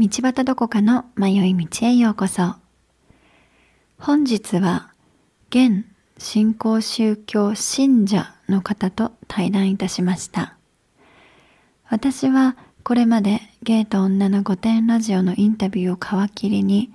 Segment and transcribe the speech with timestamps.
[0.00, 2.54] 道端どこかの迷い道へようこそ。
[3.98, 4.92] 本日は、
[5.50, 5.86] 現
[6.18, 10.56] 新興宗教信者の方と対談いたしました。
[11.90, 16.92] 私はこれまでゲイと女の御殿ラジオのインタビューを皮切りに、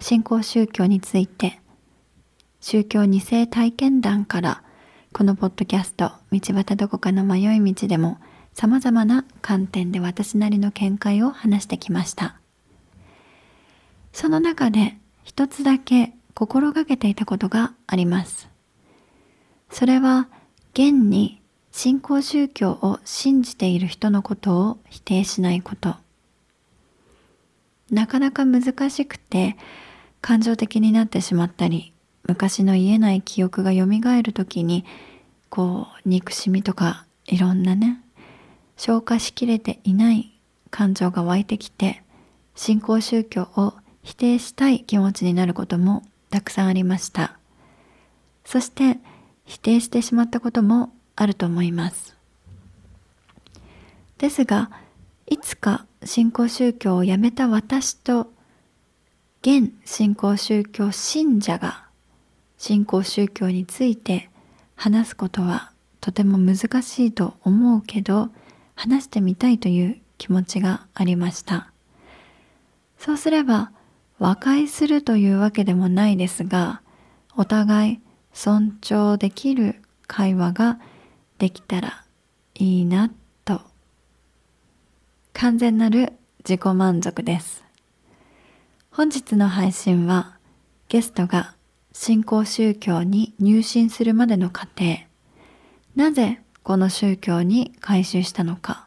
[0.00, 1.60] 新興宗教について、
[2.62, 4.62] 宗教二世体験談から
[5.12, 8.16] このポッドキャスト、道端どこかの迷い道でも
[8.54, 12.40] 様々な観点で私なりの見解を話してきました。
[14.16, 18.48] その中で一つだけ心がけていたことがあります。
[19.70, 20.28] それは、
[20.72, 25.96] 現に信仰宗教を信じている人のことを否定しないこと。
[27.90, 29.58] なかなか難しくて
[30.22, 31.92] 感情的になってしまったり、
[32.26, 33.84] 昔の言えない記憶が蘇
[34.22, 34.86] る時に
[35.50, 38.02] こう憎しみとかいろんなね
[38.78, 42.02] 消化しきれていない感情が湧いてきて
[42.54, 43.74] 信仰宗教を
[44.06, 47.36] 否定したい気持ちになることもたくさんありました。
[48.44, 49.00] そして
[49.44, 52.16] 否定してしまったこともあると思います。
[54.18, 54.70] ですが
[55.26, 58.30] いつか信仰宗教をやめた私と
[59.42, 61.86] 現信仰宗教信者が
[62.58, 64.30] 信仰宗教について
[64.76, 68.28] 話すことはとても難しいと思うけど
[68.76, 71.72] 話してみたいという気持ちがありました。
[72.98, 73.72] そうすれば
[74.18, 76.82] 和解するというわけでもないですが
[77.36, 78.00] お互い
[78.32, 80.78] 尊重できる会話が
[81.38, 82.04] できたら
[82.54, 83.10] いいな
[83.44, 83.60] と。
[85.32, 86.12] 完全なる
[86.48, 87.64] 自己満足です。
[88.90, 90.38] 本日の配信は
[90.88, 91.54] ゲストが
[91.92, 94.98] 新興宗教に入信するまでの過程、
[95.94, 98.86] なぜこの宗教に改宗したのか、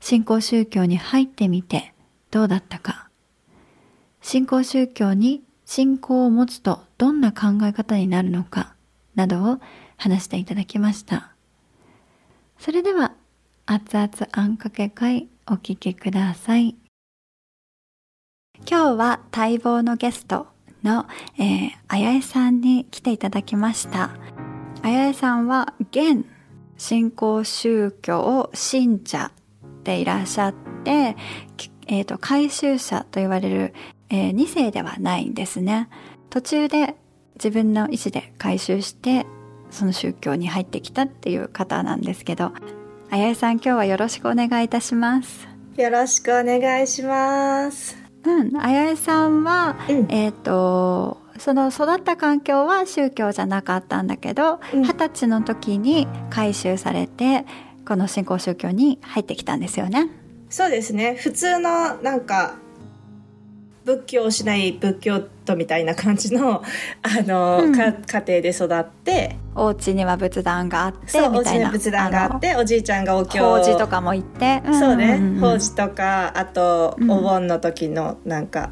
[0.00, 1.92] 新興宗教に入ってみて
[2.30, 3.08] どうだったか、
[4.26, 8.74] 新興宗教に信仰を持つとどんな考え方になるのか、
[9.14, 9.60] などを
[9.98, 11.34] 話していただきました。
[12.58, 13.12] それでは、
[13.66, 16.74] 熱々あんかけ会お聴きください。
[18.66, 20.46] 今日は待望のゲスト、
[20.82, 21.06] の、
[21.38, 24.10] えー、あやえさんに来ていただきました。
[24.80, 26.24] あやえさんは現
[26.78, 29.30] 信仰宗教信者
[29.82, 31.14] でいらっしゃって、
[31.86, 33.74] え、ー、と、改宗者と言われる、
[34.14, 35.88] えー、2世ではないんですね。
[36.30, 36.94] 途中で
[37.34, 39.26] 自分の意思で改宗して、
[39.70, 42.52] その宗教に入ってきたっていう方なんですけど、
[43.10, 45.48] あやえさん今日はよろしくお願いいたします。
[45.76, 47.96] よろしくお願いします。
[48.24, 57.44] うん、あやえさんは、うん、えっ、ー、とその育った環境は宗教じゃなかったんだけど二十、うん、歳の時に改宗されて
[57.86, 60.08] この新興宗教に入ってきたんですよね。
[60.48, 62.54] そうですね普通のなんか
[63.84, 66.62] 仏教をしない仏教徒みたいな感じの
[67.02, 69.36] あの、うん、家庭で育って。
[69.56, 78.70] お家には仏壇があってそうお家には仏壇があっておじいちゃんがお経法事とかも行って、うん、そうね、法事とかあと、お盆の時のなんか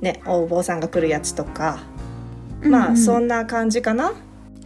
[0.00, 1.80] ねお坊さんが来るやつとか、
[2.62, 4.12] まあそんな感じかな。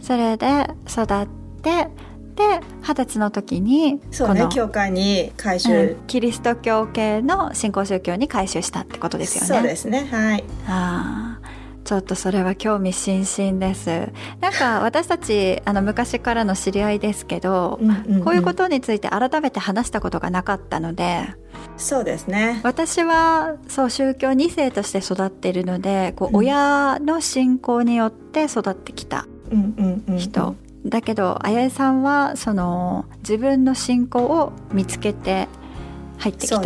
[0.01, 1.27] それで育っ
[1.63, 1.87] て
[2.35, 9.47] で二十歳の時にそうね教会に改宗、うん、キリスト教系の新興宗教に改宗したってことですよね。
[9.47, 10.43] そうですねはい。
[10.67, 14.09] ああちょっとそれは興味津々です。
[14.41, 21.21] なんか 私たちあの昔からの知り合いですけど、うんうんうん、こういうことについて改めて話したことがなかったので
[21.77, 22.59] そうですね。
[22.63, 35.47] 私はそう宗教2世として育っているのでこう、親の信仰によって育ってきた人、うんうんうんうんだけどあやえさんはその自分の信仰を見つけて
[36.19, 36.61] 入ってきたっ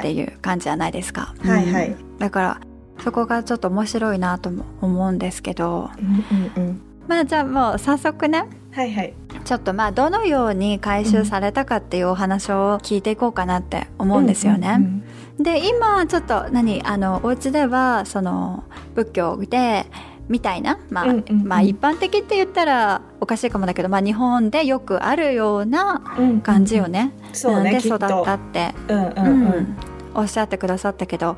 [0.00, 1.34] ていう感じじゃないですか。
[1.40, 2.60] はいはい、だから
[3.02, 4.50] そこがちょっと面白いなと
[4.80, 6.24] 思うんですけど、うん
[6.56, 9.14] うんうん、まあじゃあもう早速ね、はいはい、
[9.44, 14.76] ちょっとまあどのように回収されたかっていうお話を聞いていこうかなって思うんですよね。
[14.78, 15.04] うんうん
[15.38, 18.62] うん、で今ちょっと何あのお家ではその
[18.94, 19.86] 仏教で
[20.28, 26.02] みたいな、まあ、うんうんうん、まあ一般的って言ったらおかしいかもだけど、まあ、日本でよくあるような
[26.42, 27.12] 感じよね。
[27.44, 29.46] うんうん、で育ったって、うんうんうん。
[29.46, 29.76] うん、
[30.14, 31.36] おっしゃってくださったけど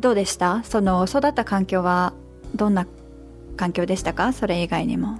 [0.00, 0.62] どうでした？
[0.64, 2.12] その育った環境は
[2.54, 2.86] どんな
[3.56, 4.32] 環境でしたか？
[4.32, 5.18] それ以外にも。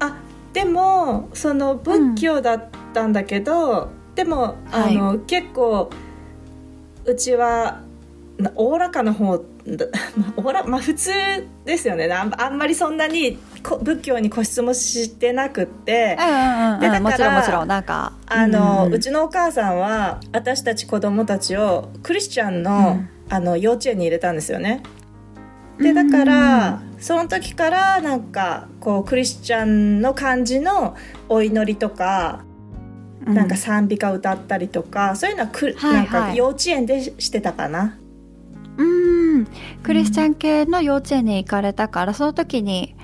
[0.00, 0.16] あ
[0.52, 5.90] でもその仏教だったんだけど、うん、でもあの、はい、結構
[7.04, 7.82] うちは
[8.54, 9.86] おおらかな方だ
[10.36, 11.10] おおらまあ普通
[11.64, 12.10] ですよね。
[12.12, 16.16] あんあんまりそんなにこ仏教に固執もしてなくって。
[16.18, 17.68] うんうんうんでだからもちろんもちろん。
[17.68, 23.08] なんかあの、うんうちのお母さんは私たち子供たちをクリスチャンの,、うん。
[23.28, 24.82] あの幼稚園に入れたんですよね。
[25.78, 30.94] でだから、その時からなんかこうクリスチャンの感じの
[31.28, 32.44] お祈りとか、
[33.26, 37.96] うなんか賛美歌歌ったりとかそういうのはく、はいなんかはい幼稚園でしてたかな。
[38.82, 39.46] うん。
[39.82, 42.94] クリスチャン系の幼稚園に行かれたからその時に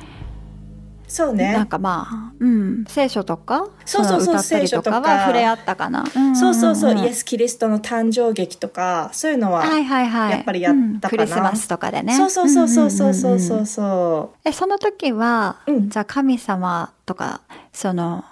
[1.08, 1.52] そうね。
[1.52, 5.00] なんかまあ、うん、聖書とかそうそうそう聖書とか。
[5.00, 10.31] は触れ合ったかな、そうそうそう、イエス・キリストの誕生劇とかそういうのは、はいはいはい。
[10.32, 10.90] やっぱりやったかな。
[10.90, 12.17] うんクリスマスとかでね。
[12.17, 15.88] そうそうそうそうそうそうそうそえその時は、うん。
[15.90, 17.40] じゃあ神様とか
[17.73, 18.25] その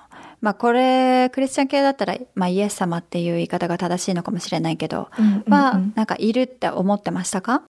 [0.44, 5.23] まあこれクリスチャン系だったら、まあ、イエス様っていう言い方が正しいのかもしれないけど、う。
[5.23, 5.52] うんうんうん。
[5.55, 7.62] はなんかいるって思ってましたか？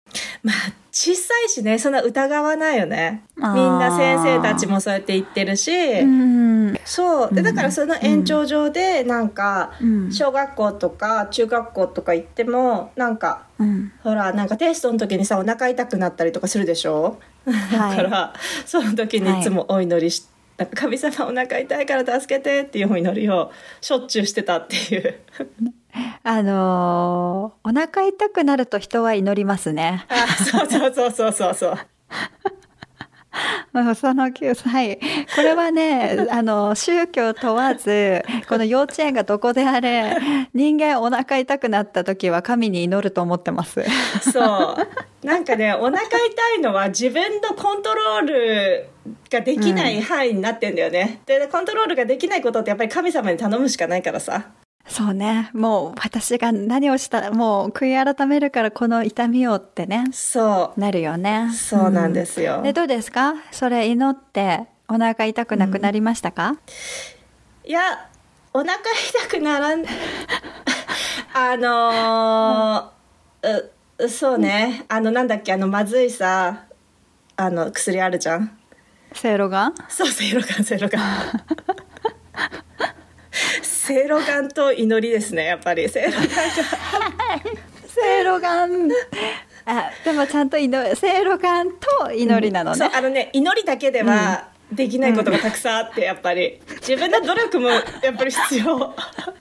[0.42, 3.24] まあ小さいしねそんな疑わないよね。
[3.36, 6.74] みんな先生たちもそうやって言ってるし、うん。
[6.86, 7.34] そう。
[7.34, 10.10] でだからその延長上でなんかうん。
[10.10, 13.92] 小学校とか中学校とか行ってもなんかうん。
[14.02, 17.96] ほらなんかテストの時にさお腹痛くなったりとかするでしょ、はい。
[17.98, 18.32] だから
[18.64, 20.26] その時にいつもお祈りし、
[20.58, 23.50] なんか神様お腹痛いから助けてっていうお祈りを
[23.80, 25.18] しょっちゅうしてたっていう
[26.22, 30.04] あのーお腹痛くなると人は祈りますね。
[30.08, 31.78] あそうそうそうそうそうそううん
[33.94, 34.98] その救済、はい、
[35.34, 40.16] これはね、 あの宗教問わず、この幼稚園がどこであれ、
[40.54, 43.82] 人間お腹痛くなった時は神に祈ると思ってます。
[44.20, 44.76] そ
[45.22, 45.26] う。
[45.26, 48.88] なんかねお腹痛いのは自分のコントロール
[49.30, 54.50] ができない範囲になってんだよね、でコントロールができないことってやっぱり神様に頼むしかないからさ
[54.88, 61.48] そうね、もう私が何をしたら、もう悔い改めるからこの痛みをってね、そなるよね。
[61.50, 63.34] うそうなんですすよ、で、どうですか？
[63.52, 66.56] それ祈ってお腹痛くなくなりましたか、
[67.64, 67.80] いや
[68.52, 69.84] お腹痛くならん。
[71.34, 74.84] あのーうそうね。
[74.88, 75.52] あのなんだっけ？
[75.52, 76.64] あのまずいさ
[77.36, 78.58] あの薬あるじゃん。
[79.14, 79.68] せいろが？
[79.68, 81.02] んそうせいろがんせいろがん
[83.84, 85.88] せいろがんと祈りですねやっぱり。
[85.88, 86.22] せいろがん。
[86.22, 86.28] が
[87.88, 88.88] せいろがん。
[89.64, 92.78] あ、でもちゃんと祈る、せいろがんと祈りなのね。
[92.78, 98.94] そうあのね祈りだけではできないことがたくさんあってやっぱり自分の努力もやっぱり必要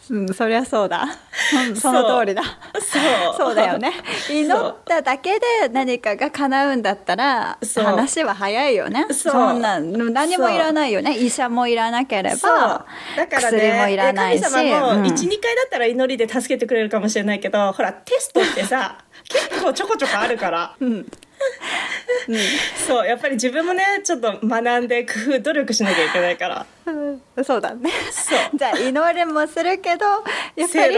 [0.09, 1.05] うん、そりゃそうだ。
[1.69, 2.43] うんその通りだ。
[2.43, 3.93] そうそうだよね。
[4.29, 9.07] 祈っただけで何かが叶うんだったら話は早いよね。
[9.11, 11.17] そんな何もいらないよね。
[11.17, 12.85] 医者もいらなけれそうば
[13.15, 14.43] だから薬もいねらないし。
[14.43, 18.97] 神様もうん12、回だったら祈りで助けてくれるかもしれないけどほらテストってさ
[19.29, 21.07] 結構ちょこちょこあるからうん
[22.87, 26.65] そうやっぱり自分もねちょっと学んで工夫努力しなきゃいけないから。
[26.85, 27.21] うん。
[27.43, 27.89] そうだね。
[28.11, 28.57] そう。
[28.57, 30.21] じゃあ祈りもするけどやっ
[30.55, 30.95] ぱりせい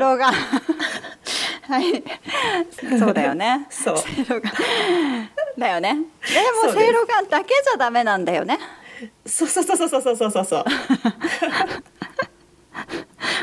[0.00, 0.32] ろが。
[0.32, 2.02] はい。
[2.98, 3.66] そうだよね。
[3.70, 3.98] そう。
[3.98, 4.50] せいろが。
[4.50, 4.52] ん
[5.58, 5.94] だよね。
[5.94, 8.58] でもせいろがんだけじゃダメなんだよね。
[9.26, 10.64] そうそうそうそうそうそうそうそう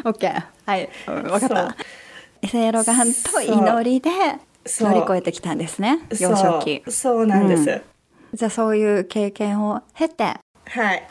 [0.05, 0.43] オッケー。
[0.65, 0.89] はい。
[1.05, 1.49] 分かっそう。
[1.49, 1.75] た。
[2.47, 6.83] せいろがんと祈りでそう乗り越えてきたんですね幼少期。
[6.89, 7.81] そうなんです、うん。
[8.33, 10.35] じゃあそういう経験を経て。
[10.65, 11.07] はい。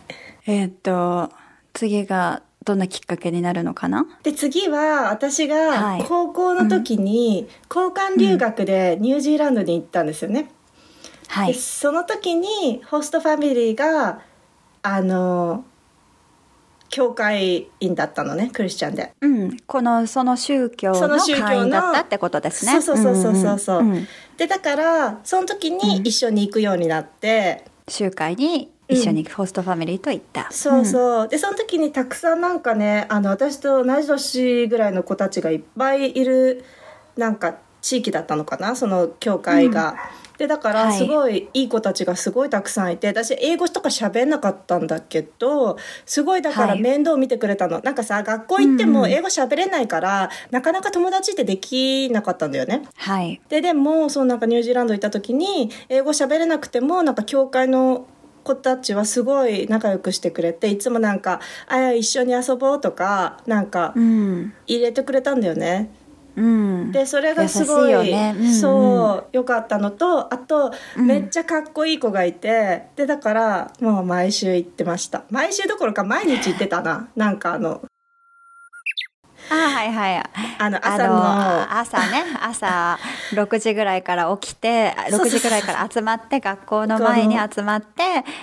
[0.47, 1.33] えーっと
[1.73, 4.07] 次がどんなきっかけになるのかな？
[4.23, 6.01] で次は私はい。
[6.01, 10.51] が高校の時に交換留学でニュージーランドに行ったんですよね、
[11.29, 11.53] はい。
[11.53, 14.21] でその時にホストファミリーが
[14.83, 15.65] あの
[16.89, 19.13] 教会員だったのねクリスチャンで。
[19.21, 22.81] うん、このその宗教の会員だったってことですね。
[22.81, 30.49] そうそうそうそうそううんんでだからその時に一緒に行くようになって、集会に一緒にホストファミリーと行った。
[30.51, 36.65] そうそうでその時にたくさんなんかねあの私と同じ年ぐらいの子たちがいっぱいいる
[37.17, 39.97] なんか地域だったのかなその教会が。
[40.39, 52.83] でだからはいすごいいい子たちがすごいたくさんいて私英語とか喋んなかったんだけどすごいだからはい面倒見てくれたの、なんかさ学校行ってもうんうん英語喋れないから、なかなか友達ってできなかったんだよね。
[52.97, 53.41] はい。
[53.49, 58.07] ででもそのなんかニュージーランド行った時に英語喋れなくてもなんか教会の
[58.45, 64.53] 子たちはすごい仲良くしてくれていつもなんか「あ一緒に遊ぼう」とかなんかうん。
[64.67, 65.91] 入れてくれたんだよね。
[66.06, 66.06] うん。
[66.93, 68.35] でそれがすごい優しいよね。
[68.37, 68.55] うんうん。
[68.55, 71.07] そう良かったのとあと、うん。
[71.07, 75.25] めっちゃかっこいい子がいてでだからもう毎週行ってました。
[75.31, 77.09] 毎週どころか毎日行ってたな。
[77.17, 77.83] なんかあの
[79.51, 80.23] あはいはい。
[80.59, 81.17] あの朝の。
[81.17, 82.25] あ朝ね。
[82.41, 82.99] 朝
[83.33, 88.03] 6時ぐらいから起きて そうそう6時ぐらいから集まって学校の前に集まって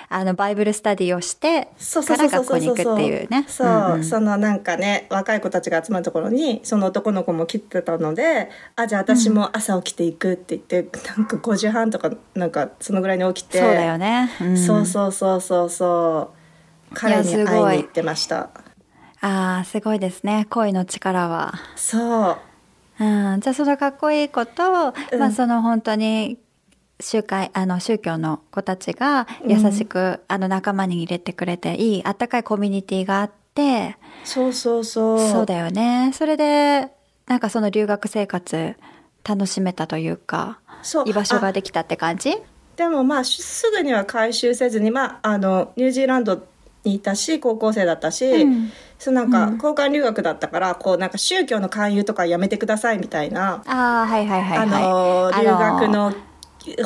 [0.10, 1.70] あのバイブルスタディをして
[2.06, 3.46] から学校に行くっていうね。
[3.48, 4.04] そう、んん。
[4.04, 13.60] そのなんかね若い子たちが集まるところにその男の子も来てたのであじゃあ私も朝起きていくって言って、なんか5時半とかなんかそのぐらいに起きて。
[13.60, 14.58] そうだよね、ん。
[14.58, 16.44] そうそうそうそうそう。
[16.94, 18.50] 彼に会いに行ってました
[19.26, 20.48] ああすごいですね。
[20.50, 21.54] 恋の力は。
[21.78, 22.38] そう。
[23.00, 25.20] うん、じゃあそのかっこいい子と、うん。
[25.20, 26.38] まあその本当に
[27.00, 35.20] 集会あの宗教の子たちが優しく、あの仲間に入れてくれていいあったかいコミュニティがあってそうそうそう。
[35.20, 36.12] そうだよね。
[36.14, 36.90] それで
[37.26, 38.76] なんかその留学生活
[39.24, 40.60] 楽しめたというか
[41.06, 42.36] 居場所あができたって感じ？
[42.76, 46.46] でもまあしすぐには回収せずに、まあ、あのニュージーランド
[46.84, 48.70] にいたし高校生だったし、うん
[49.04, 49.54] そうなんかうん。
[49.56, 54.68] 交換留学だったから、こうなんか宗教の勧誘とかやめてくださいみたいな、ああはいはいはいはい。
[54.70, 56.14] あの留学のあ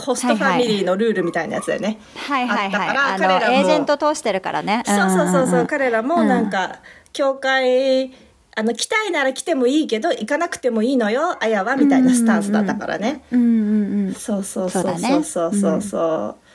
[0.01, 1.99] ホストファミリーのルールみたいなやつだよね。
[2.15, 2.89] はいはいはい。
[2.89, 4.81] あったからあ彼らものエージェント通してるからね。
[4.87, 6.79] そうそうそうそう、彼らもなんか
[7.13, 8.11] 教会
[8.55, 13.21] あの来たいなら来てもいいけど行かなくてもいいのよあやはみたいなスタンスだったからね。
[13.31, 15.81] うんうんうんそうそうそうそうそうそう。
[15.83, 16.47] そう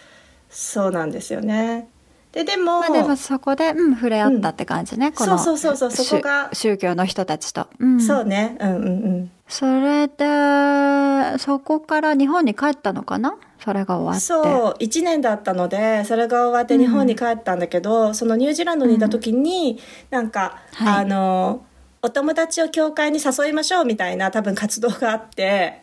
[0.50, 1.88] そうなんですよね。
[2.32, 6.48] ででも,、まあでもそこで、うん、触れ合ったって感じね、このそうそうそうそうそこが。
[6.52, 8.56] 宗宗教の人たちと、うん、そうね。
[8.58, 9.30] うんうんうん。
[9.48, 13.36] それでそこから日本に帰ったのかな？
[13.62, 14.20] それが終わって。
[14.20, 19.78] そう1年だったのでそれが終わって日本に帰ったんだけど、そのニュージーランドにいた時に、
[20.10, 21.04] なんか、はい。
[21.04, 21.64] あの
[22.04, 25.82] お友達を教会に誘いましょうみたいな多分活動があって。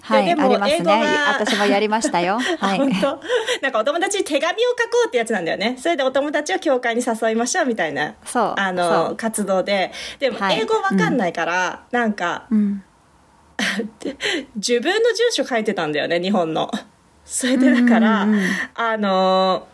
[0.00, 0.76] はいででもありますね。
[0.78, 2.38] 英語が私もやりましたよ。
[2.60, 2.78] はい。
[2.78, 3.20] 本当？
[3.62, 5.76] なんかお友達に手紙を書こうってやつなんだよね。
[5.80, 9.90] それでお友達を教会に誘いましょうみたいなそうあの活動で。
[10.20, 10.60] でもはい。
[10.60, 12.84] 英語わかんないから、なんかうん。
[14.54, 16.70] 自分の住所書いてたんだよね日本の。
[17.24, 18.50] それでだから、うんうんうん。
[18.76, 19.66] あの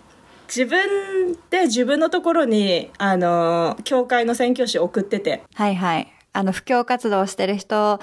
[0.55, 5.43] 自分で自分のところにあの教会の宣教師送ってて。
[5.55, 6.13] はいはい。
[6.35, 8.01] あの、布教活動をしてる人を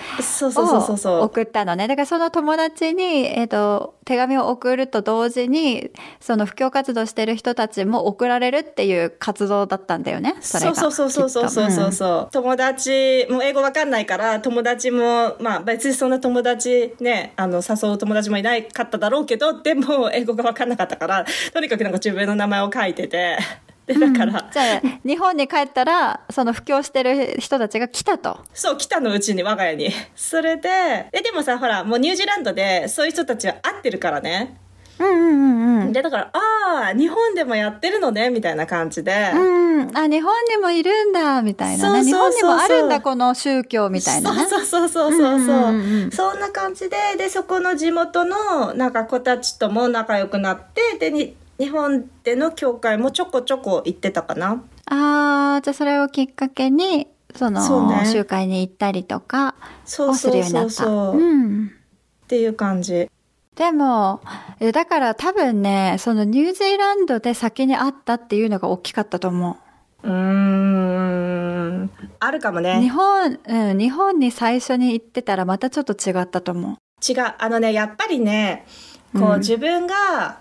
[1.24, 1.88] 送ったのね。
[1.88, 10.36] だからその友達に、えっ、ー、と、手紙を送ると同時に、その布教活動してる人たちも送られるっていう活動だったんだよね。
[10.42, 12.26] それそうそうそうそうそうそうそう、う。
[12.28, 23.40] ん、友達、もう英語わかんないから、友達も、まあ別にそんな友達ね、あの、誘う友達もいないかっただろうけど、でも英語がわかんなかったから、とにかくなんか自分の名前を書いてて、
[23.90, 28.40] でだから、じゃあ日本に帰ったらその布教してる人たちが来たと。
[28.54, 29.90] そう来たのうちに我が家に。
[30.16, 34.60] それでででもさほらもうニュージーランドでそういう人たちは会ってるからね。
[35.00, 35.94] うんうんうんうん。
[35.94, 42.04] でだからああ日本でもやってるのねみたいな感じで、うん、あ日本にもいるんだみたいなね。
[42.04, 42.50] 日そうそうそうそう。
[42.52, 44.48] 本にもあるんだこの宗教みたいなね。
[44.48, 46.12] そうそうそうそうそううんうんうん。
[46.12, 54.64] そんな感じででそこの地元のなんか子たちとも仲良くなってでに日本での教会もちょこちょこ行ってたかな？
[54.86, 58.06] ああじゃあそれをきっかけにそのそうね。
[58.06, 60.42] 集会に行ったりとかそうをするそう。
[60.42, 60.72] ようになった。
[60.72, 61.72] そうそう、っうん
[62.28, 63.10] ていう感じ。
[63.56, 64.22] でも
[64.62, 69.58] えだから多分ねそのニュージーランドで先に会ったっていうのが大きかったと思
[70.04, 70.08] う。
[70.08, 71.90] うーん。
[72.20, 76.78] あるかも日ね本、うん、日本に最初に行ってたらまたちょっと違ったと思う。
[77.12, 77.36] 違う。
[77.38, 78.66] あのねやっぱりね
[79.14, 79.40] こう、うん。
[79.40, 80.40] 自分が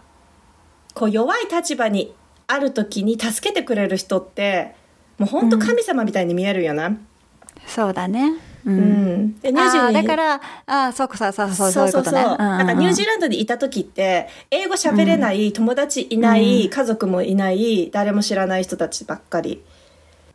[0.98, 2.12] こう弱い立場に
[2.46, 4.74] ある時に助けてくれる人って
[5.18, 6.96] もう本当神様みたいに見えるよな、
[7.66, 8.32] そうだね。
[8.64, 8.78] う、うん。
[8.78, 16.70] んでニュージーだからああそうかそうそうそうそういうそうそうなんかニュージーランドにいた時って英語喋れない、友達いない、うん。
[16.70, 19.62] 家族もいない誰も知らない人たちばっかり。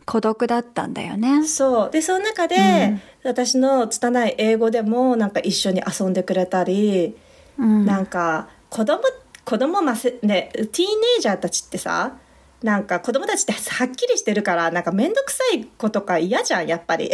[0.06, 1.46] 孤独だったんだよね。
[1.48, 1.92] そう。
[1.92, 3.02] でその中で、うん。
[3.24, 7.16] 私の拙い英語でもなんか一緒に遊んでくれたり、
[7.58, 7.86] うん。
[7.86, 9.02] なんか子供
[9.46, 10.76] 子供ませねティーンエ
[11.20, 12.18] イジャーたちってさ
[12.62, 17.12] なんか子供たちってはっきりしてるからなんか面倒くさい子とか嫌じゃんやっぱり。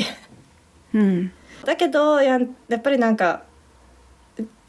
[0.93, 1.31] うん。
[1.65, 3.43] だけどやんやっぱりなんか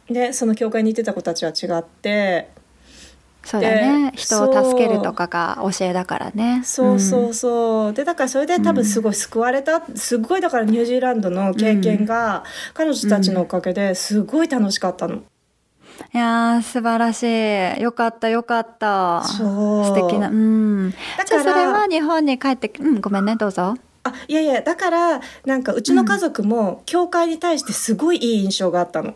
[0.09, 2.49] ねその教会に行ってた子たちは違って。
[3.45, 4.11] そうだね。
[4.13, 6.63] で人を助けるとかが教えだからね。
[6.65, 15.23] そうそううそう、でだからそれで多分すごい救われた、すごいだからニュージーランドの経験が、彼女たちのおかげですごい楽しかったの。
[16.13, 17.83] ん、いやー素晴らしい。
[17.83, 19.23] よかったよかった。
[19.25, 20.29] 素敵な。
[20.29, 20.91] うん。
[20.91, 23.75] だからそれは日本に帰ってうんごめんねどうぞ。
[24.03, 29.15] あいやいやだからなんかうちの家族も教会に対してすごいいい印象があったの。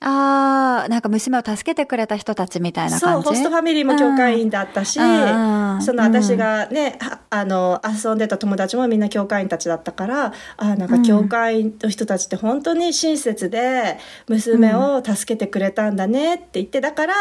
[0.00, 13.98] ああ、なんか娘を助けてくれた人たちみたいなそう、感じホストファミリーも教会員だったし、その私がね、はあの、遊んでた友達もみんな教会員たちだったから、あーなんか教会員の人たちって本当に親切で、
[14.28, 17.14] 娘を助けてくれたんだねって言って、だから、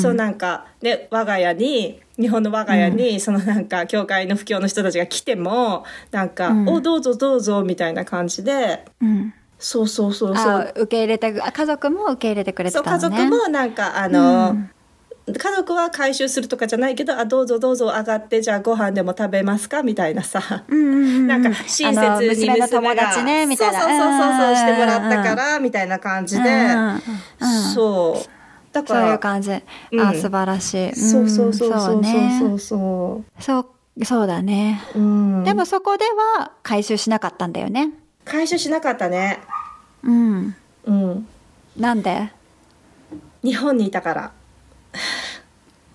[0.00, 6.68] そうなんか、ね、我が家に、日本の我が家に、そのなんか、教会の布教の人たちが来ても、なんか、うん。
[6.68, 9.34] お、どうぞどうぞ、みたいな感じで、うん。
[9.64, 10.72] そうそうそうそあう。
[10.76, 13.16] 受け入れて、あ家族も受け入れてくれてそう、たのね。
[13.16, 14.70] 家族もなんか、あの、うん。
[15.26, 19.82] 家族は回収するとかじゃないけど、あ、どうぞどうぞ上がって、じゃあご飯でも食べますか？
[19.82, 20.64] みたいなさ。
[20.68, 21.26] うんうんうんうん。
[21.28, 23.80] なんか親切に娘の友達ねみたいな。
[23.80, 26.94] そうそうそうそうしてもらったからみたいな感じで、うんうん
[27.40, 27.62] うん。
[27.74, 28.30] そう。
[28.74, 30.00] だかそういうら感じ、うん。
[30.00, 36.04] あ素晴らしい、んそうそうそうそうそうねそうそそうそうだね、う、うん、でもそこで
[36.36, 37.92] は回収しなかったんだよね。
[38.24, 39.38] 回収しなかったね
[40.04, 40.56] うん。
[40.84, 41.28] うん。
[41.76, 42.30] なんで？
[43.42, 44.32] 日本にいたから。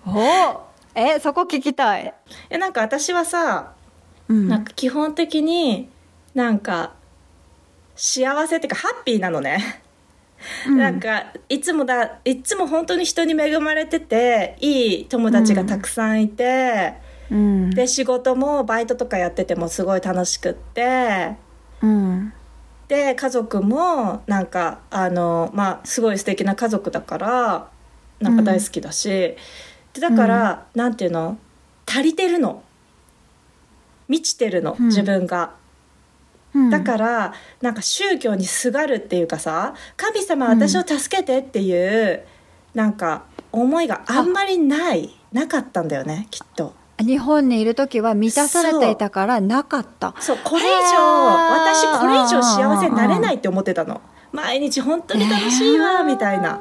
[0.06, 0.62] お
[0.94, 2.12] えそこ聞きたい、
[2.48, 3.74] えなんか私はさ
[4.28, 5.88] うん、なんか基本的に
[6.34, 6.92] なんか
[7.96, 9.82] 幸せっていうかハッピーなのね、
[10.66, 10.78] うん。
[10.78, 16.94] なんかいつもだいつも本当に人に恵まれてていい友達がたくさんいて、
[17.30, 17.70] うん。
[17.70, 21.36] で仕事もバイトとかやっててもすごい楽しくって
[21.82, 22.32] うん
[22.90, 27.68] で家族もなんかあのまあすごい素敵な家族だから
[28.18, 29.36] なんか大好きだし、で
[30.00, 31.38] だから、なんていうの？
[31.86, 32.64] 足りてるの。
[34.08, 34.86] 満ちてるのうん。
[34.86, 35.54] 自分が。
[36.52, 36.70] うん。
[36.70, 37.32] だから
[37.62, 42.26] なんか宗教にすがるっていうかさ神様私を助けてっていう、
[42.74, 46.74] なんか思いがあんまりないなかったんだよねきっと。
[47.02, 50.14] 日本にいる時は満たされていたからなかった。
[50.20, 54.00] そうこれ以上私これ以上幸せになれないって思ってたの。
[54.32, 56.60] 毎日本当に楽しいわみたいな。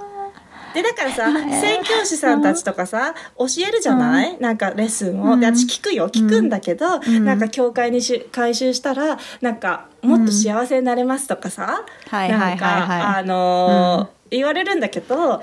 [0.73, 5.55] でだからさ宣教師さんたちとかさ教えるじゃない、なんかレッスンを、でうん。
[5.55, 6.09] 私聞くよ。
[6.09, 7.25] 聞くんだけど、ん。
[7.25, 15.41] なんか教会にし回収したらなんかもっと幸せになれますとかさ、はいはいはいなんかはあのー言われるんだけどなんか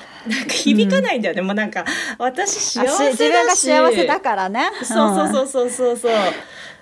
[0.50, 1.84] 響かないんだよね、もうなんか
[2.18, 4.70] 私幸せ自分が幸せだからね。
[4.82, 6.12] そうそうそうそうそうそう。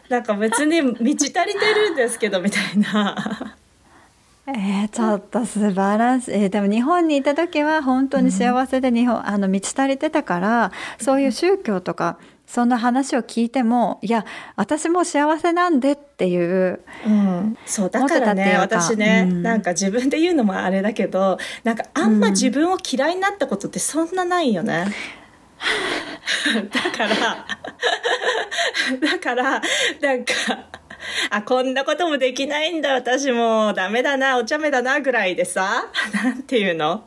[0.08, 3.54] なんか別に満ち足りてるんですけどみたいな。
[4.46, 14.24] えー、ちょっと素晴らしい、えーでも日本にいた時は本当に幸せで日本、あの満ち足りてたからそういう宗教とかそんな話を聞いてもいや
[14.56, 19.42] 私も幸せなんでっていううん、そうだからね私ね、うん。
[19.42, 24.86] なんか自分で言うのもあれだけどなんかあんま自分を嫌いになったことってそんなないよね。
[26.70, 27.46] だから
[29.00, 29.62] だから
[30.00, 30.32] なんか
[31.30, 33.74] あこんなこともできないんだ私もう。
[33.74, 37.04] ダメだなお茶目だなぐらいでさなんていうの？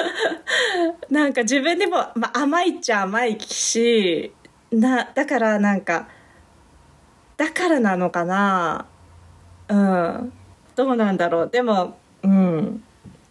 [1.10, 4.32] なんか自分でも、まあ、甘いっちゃ甘いし
[4.70, 6.08] なだからなんか
[7.36, 8.86] だからなのかな。
[9.68, 10.32] うん。
[10.76, 11.50] どうなんだろう。
[11.50, 12.84] でもうん。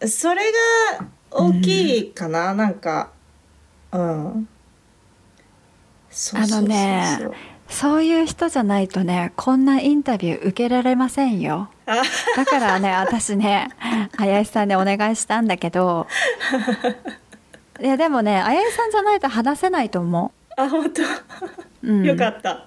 [0.06, 0.52] それ
[1.00, 3.12] が大きいかな、なんか
[3.92, 4.48] うん。
[6.10, 6.60] そうそうそうそう。
[6.60, 7.20] あのね
[7.70, 11.70] そういう人じゃないとねこんなインタビュー受けられませんよ。
[11.81, 11.81] あ
[12.36, 13.70] だからね私ね
[14.18, 16.08] 林さんにお願いしたんだけど
[17.80, 21.06] いやでもね林さんじゃないと話せないと思あ本当、う、
[21.84, 22.66] うん、よかった。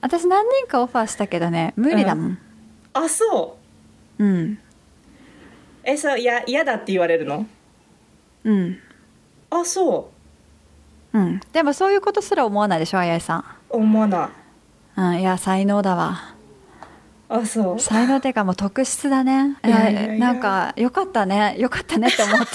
[0.00, 2.38] 私何人かオファーしたけどね無理だもん。
[2.94, 3.58] あそ
[4.18, 4.24] う。
[4.24, 4.58] うん。
[5.84, 7.46] えそういや嫌だって言われるの？
[8.44, 8.78] うん。
[9.50, 10.10] あそ
[11.12, 11.18] う。
[11.18, 11.40] うん。
[11.52, 13.44] でもそういうことすら思わないでしょ林さん。
[13.70, 14.30] 思わな
[14.96, 15.00] い。
[15.00, 15.20] うん。
[15.20, 16.31] いや才能だわ
[17.34, 17.80] あそう。
[17.80, 19.56] 才能っていうかもう特質だね。
[19.64, 20.18] いやいやいや。
[20.18, 21.56] なんかよかったね。
[21.58, 22.52] よかったねって思った。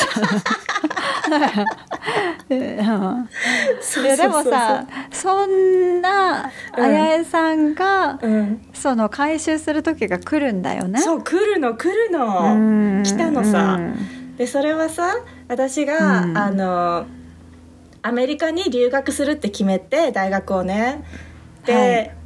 [2.48, 6.84] でもさそんなうん。
[6.84, 8.62] あやえさんが、うん。
[8.72, 11.02] その回収する時が来るんだよね。
[11.02, 13.04] そう来るの来るうのん。
[13.04, 13.78] 来たのさ。
[13.80, 14.36] うん。
[14.38, 15.16] でそれはさ
[15.48, 16.38] 私が、うん。
[16.38, 17.06] あの
[18.04, 21.04] アメリカに留学するって決めて大学をね。
[21.66, 22.17] で、はい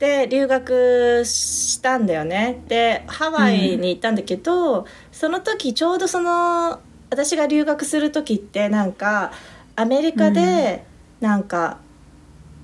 [0.00, 2.62] で留学したんだよね。
[2.66, 9.30] でハワイに行ったんだけど、その時ちょうどその私が留学する時ってなんか
[9.76, 10.84] アメリカで
[11.20, 11.78] なんか、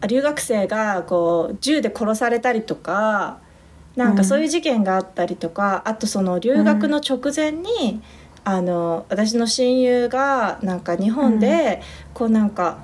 [0.09, 3.39] 留学生がこう銃で殺されたりとか
[3.97, 8.01] なんかそういう事件があったりとか、あとその留学の直前に、
[8.45, 11.83] あの私の親友がなんか日本で
[12.15, 12.79] こうなんか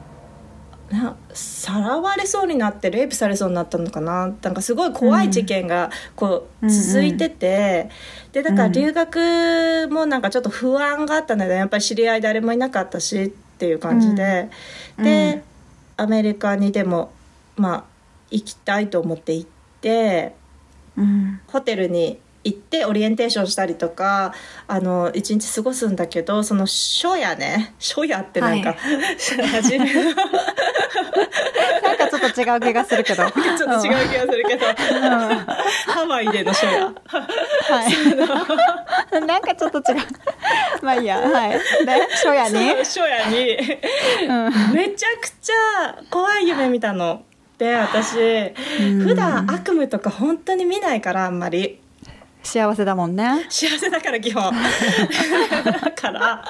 [0.92, 4.32] なさらわれそうになってレイプされそうになったのかな？
[4.42, 7.88] なんかすごい怖い事件がこう続いてて、
[8.32, 14.50] でだから留学もなんかちょっと不安があったのでやっぱり知り合い誰もいなかったしっていう感じで、
[14.98, 15.04] うん。
[15.04, 15.42] で、
[15.98, 16.04] うん。
[16.04, 17.10] アメリカにでも
[17.56, 17.84] まあ
[18.30, 19.50] 行きたいと思って行っ
[19.80, 20.34] て
[20.96, 21.40] うん。
[21.46, 24.34] ホテルに行ってオリエンテーションしたりとか
[24.66, 29.78] あの一日過ごすんだけどその初夜ね初夜ってなんか、は初め
[31.82, 33.24] なんかちょっと違う気がするけど。
[33.24, 34.66] ちょっと違う気がするけど、
[35.86, 36.92] ハワイでの初夜は
[39.20, 39.26] い。
[39.26, 39.98] なんかちょっと違う。
[40.82, 41.18] まあいいや。
[41.18, 41.50] はい。
[41.52, 41.58] で、
[42.10, 42.70] 初夜に？
[42.78, 43.56] 初夜に
[44.28, 47.24] うんめちゃくちゃ怖い夢見たの。
[47.58, 48.16] で私
[48.80, 51.81] うん普段悪夢とか本当に見ないからあんまり
[52.42, 53.46] 幸せだもんね。
[53.48, 54.52] 幸せだから基本。
[55.80, 56.44] だから。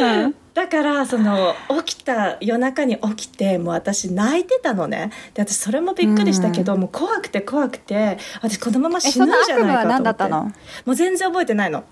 [0.00, 0.34] うん。
[0.54, 5.10] だからその起きた夜中に起きてもう私泣いてたのね。
[5.34, 10.42] で私それもびっくりしたけど、もう怖くて怖くて私このままえ、死ぬんじゃないかと思っ
[10.86, 11.82] もう全然覚えてないの。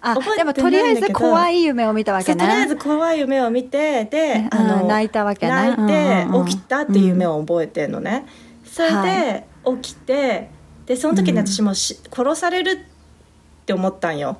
[0.00, 2.68] あ、覚えてでもとりあえず怖い夢を見たわけそうとりあえね。
[2.68, 5.52] ず怖い夢を見てであのうん泣いたわけね。
[5.52, 8.24] 泣いてうんうんうん起きたっていう夢を覚えてるのね、
[8.64, 9.46] それで
[9.82, 10.48] 起きて
[10.90, 14.38] でその時に私もし、殺されるって思ったんよ。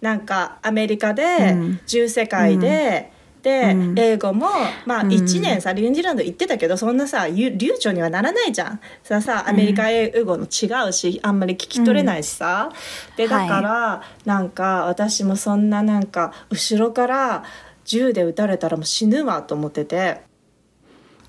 [0.00, 1.80] なんかアメリカでうん。
[1.86, 3.94] 銃世界で、で、うん。
[3.96, 4.48] 英語も
[4.84, 5.08] まあうん。
[5.10, 8.80] 1年さニュージーランド行ってたけどそんなさゆ流暢にはならないじゃん。
[9.04, 12.72] それはさアメリカ英語の違うしあんまり聞き取れないしさ、
[13.16, 17.44] でだから、なんか私もそんななんか後ろから
[17.84, 20.22] 銃で撃たれたらもう死ぬわと思ってて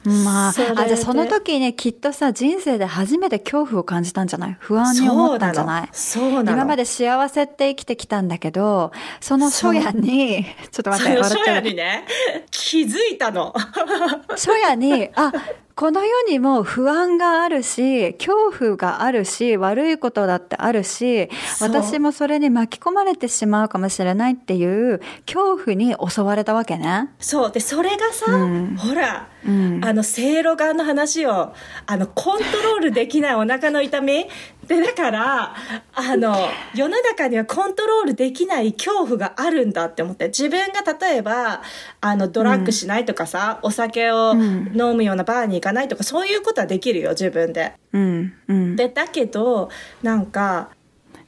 [0.06, 4.58] まあ、あ、じゃあその時ね、きっとさ、人生で初めて恐怖を感じたんじゃない？
[4.60, 5.90] 不安に思ったんじゃない？
[5.94, 11.56] そうなの今まで幸せって生きてきたんだけど、その初夜に、ちょっと待って、笑っちゃう。
[11.56, 12.06] 夜にね
[12.52, 13.54] 気づいたの。
[14.30, 15.32] 初夜に、あ、
[15.76, 21.30] この世にも不安があるし、恐怖があるし、悪いことだってあるし、
[21.62, 27.10] 私もそれに巻き込まれてしまうかもしれないっていう恐怖に襲われたわけね。
[27.20, 29.84] そうでそれがさ、うんほらうん。
[29.84, 31.54] あのせいろがんの話を
[31.88, 34.28] あのコントロールできないお腹の痛み
[34.68, 35.56] でだから
[35.94, 36.36] あの
[36.74, 41.62] 世の中にはコントロールできない恐怖があるんだって思って自分が例えば
[42.00, 47.74] あのドラッグしないとかさ、お酒をうん飲むようなバーに行かないとかそういうことはできるよ自分で。
[47.92, 48.34] うん。
[48.48, 48.76] うん。
[48.76, 49.70] でだけど
[50.02, 50.70] なんか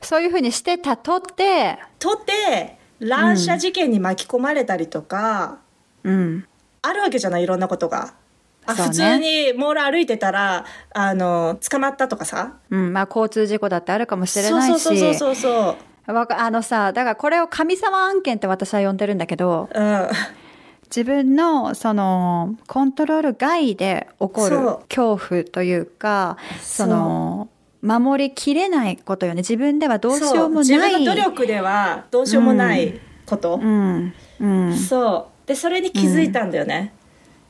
[0.01, 5.59] そういうふうにしてたとって、とて乱射事件に巻き込まれたりとか、
[6.03, 6.47] うん。
[6.81, 8.13] あるわけじゃないいろんなことが。
[8.67, 12.93] あ普通にモール歩いてたらあの捕まったとかさうん。
[12.93, 14.79] まあ、交通事故だってあるかもしれないし。
[14.79, 15.75] そうそうそうそう
[16.07, 20.07] あのさ、だからこれを神様案件って私は呼んでるんだけど、うん
[20.85, 27.49] 自分のそのコントロール外で起こる恐怖というか、その
[27.81, 29.37] 守りきれないことよね。
[29.37, 30.63] 自分ではどうしようもない。
[30.63, 34.13] 自分の努力ではどうしようもないこと、うん。
[34.39, 34.77] うん。
[34.77, 37.04] そうでそれに気づいたんだよね、うん。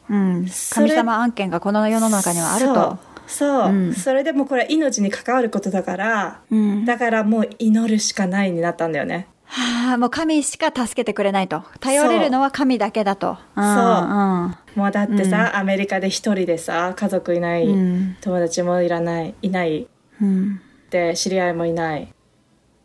[0.07, 2.73] それ神様案件がこの世の中にはあると。
[2.73, 6.85] そうそう、うんそれでもこれ命に関わることだからうん。
[6.85, 11.63] だからもう祈るしかないになったんだよねはあ、もう神しか助けてくれないと。
[11.79, 13.37] 頼れるのは神だけだと。
[13.55, 14.55] そううん。
[14.75, 18.17] もうだってさ、アメリカで一人でさ家族いない、うん。
[18.21, 19.87] 友達もいらないいない
[20.21, 20.61] うん。
[20.89, 22.13] で知り合いもいない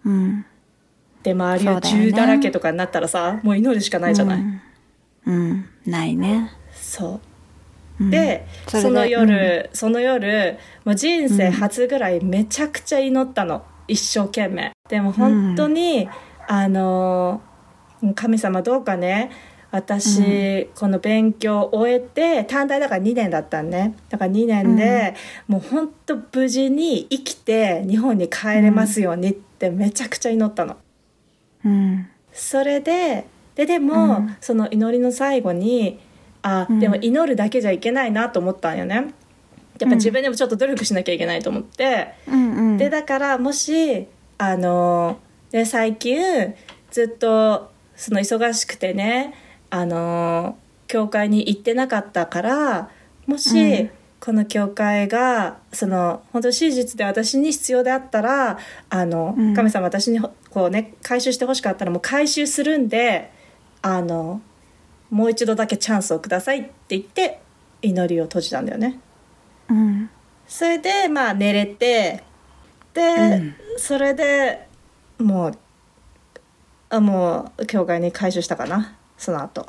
[0.04, 0.44] うん。
[1.22, 4.60] で周りは銃だらけとかになったらさ、もう祈るしかないじゃない、うん。
[5.26, 5.68] うん。
[5.86, 6.50] ないね。
[6.90, 7.20] そ
[8.00, 8.04] う。
[8.04, 8.10] うん。
[8.10, 14.72] で、その夜、その夜もう人生初ぐらいめちゃくちゃ祈ったの、一生懸命。
[14.88, 16.08] でも本当に、
[16.48, 17.50] あのー
[18.14, 19.30] 神様どうかね。
[19.70, 23.94] 私、この勉強を終えて短大だから2年だったんね。
[24.08, 25.14] だから2年で、
[25.46, 30.76] もう本当無事に生きて日本に帰れますようにってめちゃくちゃ祈ったの。
[31.64, 32.08] うん。
[32.32, 34.36] それでででも、うん。
[34.40, 36.00] その祈りの最後に
[36.42, 36.80] あ、うん。
[36.80, 39.14] でも祈るだけじゃいけないなと思ったんよね。
[39.78, 42.76] やっぱ自分でもちょっと努力しなきゃいけないと思って、うんうん。
[42.76, 45.18] でだからもしあの
[45.50, 46.54] で最近
[46.90, 49.34] ずっとその忙しくてね
[49.70, 52.90] あの教会に行ってなかったから
[53.26, 53.90] もし、うん。
[54.20, 58.58] この教会がその本当真実で私に必要であったら
[58.90, 59.54] あの、うん。
[59.54, 63.32] 神様私にほこうね回収してほしかったらもう回収するんで
[63.80, 64.42] あの
[65.10, 67.40] もう一度だけチャンスをくださいって言って
[67.82, 69.00] 祈りを閉じたんだよね。
[69.68, 70.10] うん。
[70.46, 72.24] それでまあ寝れて
[72.94, 74.68] で、うんそれで
[75.18, 75.52] もう
[76.90, 79.66] あもう教会に回収したかなその後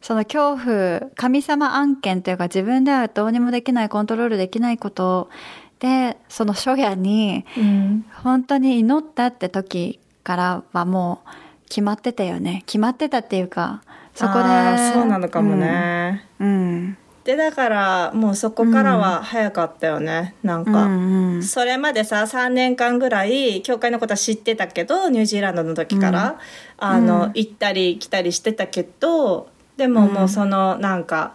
[0.00, 5.30] その恐怖、神様案件というか自分ではどうにもできない、コントロールできないこと
[5.78, 11.28] で、その初夜にうん本当に祈ったって時からはもう
[11.74, 12.62] 決まってたよね。
[12.66, 13.82] 決まってたっていうか、
[14.14, 14.44] そこで。
[14.92, 16.46] そうなのかもね、うん。
[16.46, 16.96] うん。
[17.24, 26.36] でだからもうそこからは早かったよね、なんうか、んうんそれまでさ3年間ぐらい教会のことは知ってたけどニュージーランドの時から、うん
[26.76, 31.32] あのうん行ったり来たりしてたけどでももうそのなんか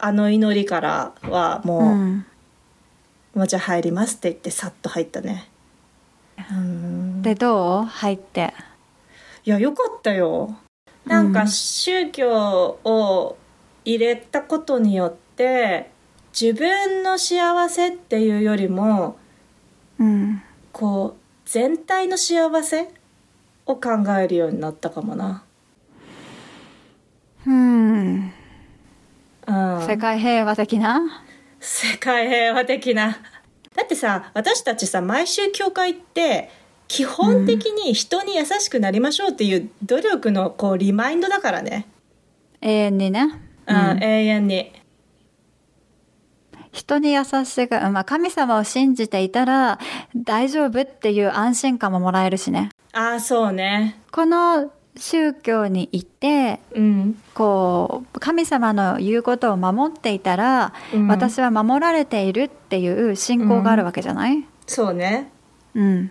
[0.00, 2.26] あの祈りからはもう、うん
[3.32, 5.48] もうじゃあ入りますって言ってさっと入ったね
[6.50, 7.84] うんで、どう？
[7.84, 8.52] 入って。
[9.50, 10.56] いやよかったよ。
[11.04, 13.36] なんか宗教を
[13.84, 15.90] 入れたことによって
[16.32, 19.16] 自分の幸せっていうよりも
[19.98, 20.40] うん。
[20.70, 22.90] こう全体の幸せ
[23.66, 25.42] を考えるようになったかもな、
[27.44, 28.32] うん。
[29.48, 31.24] うん、世界平和的な？
[31.58, 33.18] 世界平和的な。
[33.74, 36.50] だってさ私たちさ毎週教会って
[36.90, 41.86] 基本的に人に優しくなりましょうっていう努力のこうリマインドだからね、
[42.60, 43.28] 永遠にね。
[43.68, 44.02] うん。
[44.02, 44.72] 永遠に。
[46.72, 49.78] 人に優しく、まあ、神様を信じていたら
[50.16, 52.70] 大丈夫っていう安心感ももらえるしね。
[52.92, 54.00] ああそうね。
[54.10, 61.06] この宗教にいて、うん、こう、神様の言うことを守っていたら、うん。
[61.06, 65.30] 私は守られているっていう信仰があるわけじゃない、そうね。
[65.76, 66.10] うん、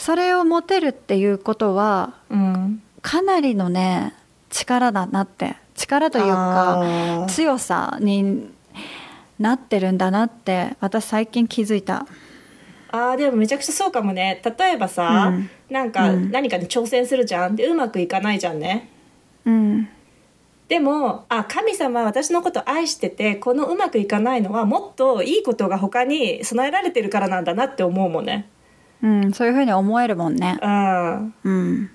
[0.00, 4.14] それを持てるっていうことは、うんかなりのね、
[4.50, 5.56] 力だなって。
[5.74, 8.50] 力というか、強さに
[9.38, 12.06] なってるんだなって私最近気づいた。
[12.92, 18.90] あーでもめちゃくちゃそうかもね例えばさ、うんなんかうん何かに挑戦するじゃんでうまくいかないじゃんね
[19.44, 19.88] うん。
[20.68, 28.48] でもあ神様は私のこと愛しててこのうまくいかないのはもっといいことが他に備えられてるからなんだなって思うもんね
[29.02, 30.58] うん、そういうふうに思えるもんね。
[30.62, 31.90] うんうん。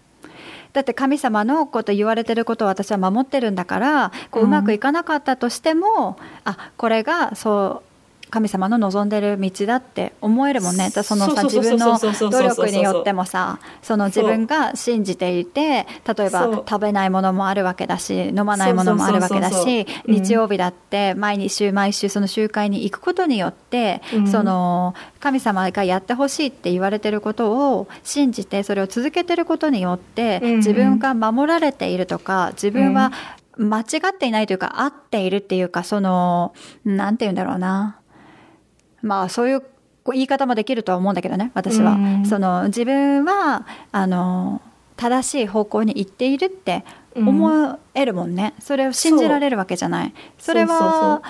[0.73, 7.94] だって神様のこと言われてることを私は守ってるんだからこううんうまくいかなかったとしても、あこれがそう
[8.35, 10.89] 神様の望んでる道だって思えるもんね。
[10.89, 24.27] だそのさ自分の努力によってもさその自分が信じていて例えば食べないものもあるわけだし飲まないものもあるわけだし日曜日だって毎週毎週その集会に行くことによって、うん。
[24.27, 33.13] その神様がやってほしいって言われてることを信じてそれを続けてることによって、自分が守られているとか自分は
[33.57, 37.99] 間違っていないというか合っているっていうかそのなんて言うんだろうな
[39.05, 39.63] まあそういう
[40.11, 42.25] 言い方もできるとは思うんだけどね私は、うん。
[42.25, 44.61] その自分はあの
[44.97, 50.13] 正しい方向に行っているって思えるもんね、それを信じられるわけじゃない。
[50.37, 51.21] それは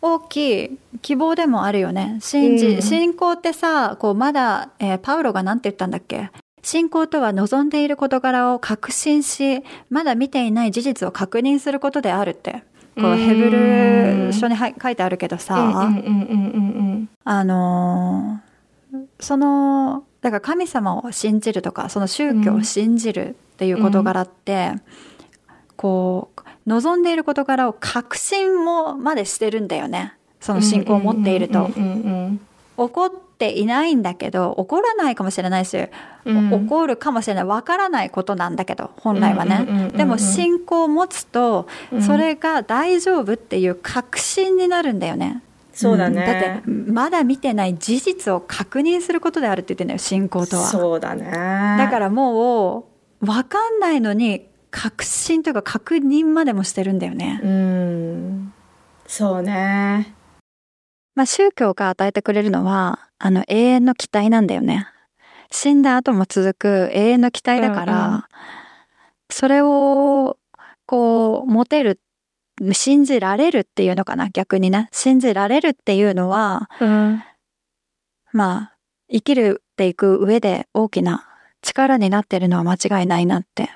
[0.00, 2.18] 大きい希望でもあるよね。
[2.20, 2.82] 信じ、うん。
[2.82, 6.30] 信仰ってさこうまだ、えーパウロが何て言ったんだっけ？
[6.62, 12.64] 信仰とは望んでいる事柄を確信しまだ見ていない事実を確認することであるって
[13.00, 13.16] こううん。
[13.16, 18.48] ヘブル書にはい書いてあるけどさ、うんうんうんうんうんあのー
[19.20, 24.72] そのだから神様を信じるとかその宗教を信じるっていう事柄って、
[25.76, 30.14] こう望んでいる事柄を確信もまでしてるんだよね。
[30.40, 31.70] その信仰を持っていると。
[32.78, 35.76] 怒っていないんだけど怒らないかもしれないし、
[36.24, 36.52] うん。
[36.52, 37.44] 怒るかもしれない。
[37.44, 42.02] わからないことなんだけど本来はね、でも信仰を持つと、うん。
[42.02, 45.42] それが大丈夫っていう確信になるんだよね。
[45.72, 46.22] そうだね。
[46.22, 46.26] ん。
[46.26, 50.62] だってまだ見てない事実を確認することであるって言ってんだよ信仰とは。
[50.62, 51.24] そうだね。
[51.78, 52.86] だからも
[53.22, 57.40] う分かんないのに確信というか確認までもしてるんだよね。
[57.42, 58.52] うん。
[59.06, 60.14] そうね
[61.18, 64.86] まあ宗教が与えてくれるのはあの永遠の期待なんだよね。
[65.50, 68.24] 死んだ後も続く永遠の期待だから、うんうん。
[69.28, 70.38] それを
[70.86, 71.98] こう持てる
[72.70, 74.88] 信じられるっていうのかな逆にね。
[74.92, 77.20] 信じられるっていうのはうん。
[78.30, 78.72] まあ
[79.10, 81.26] 生きるっていく上で大きな
[81.62, 83.70] 力になってるのは間違いないなって。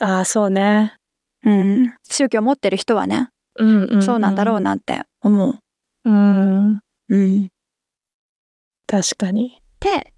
[0.00, 0.94] ああそうね。
[1.44, 3.28] うん、宗教持ってる人はね、
[3.58, 4.02] うんうん。
[4.02, 5.58] そうなんだろうなって思う。
[6.06, 7.48] うんうん。
[8.86, 10.12] 確かにで、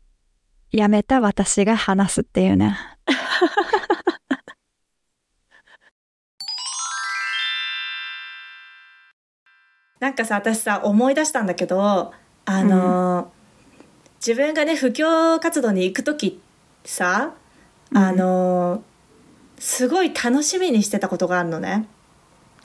[0.70, 2.77] やめた私が話すっていうね。
[10.01, 12.12] なんかさ私さ思い出したんだけど
[12.44, 13.27] あのー、
[14.24, 16.40] 自分がね布教活動に行く時
[16.85, 17.35] さ
[17.92, 18.83] あのー、
[19.61, 21.88] すごい楽しみにしてたことがあるのね。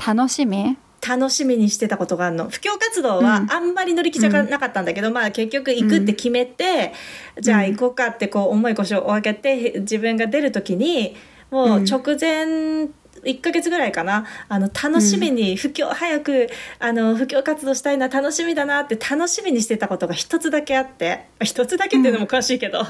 [0.05, 0.77] 楽しみ？
[1.05, 2.49] 楽しみにしてたことがあるの。
[2.49, 6.93] 布教活動はあんまり乗り気じゃなかったんだけど、まあ結局行くって決めて、
[7.39, 11.15] じゃあ行こうかってこう思い腰を分けて自分が出る時に
[11.51, 12.87] もう直前、
[13.23, 14.25] 1ヶ月ぐらいかな。
[14.47, 21.27] あの楽しみに布教、早くあの布教活動したいな楽しみだなって楽しみにしてたことが一つだけあって。
[21.43, 22.85] 一つだけっていうのも詳しいけど、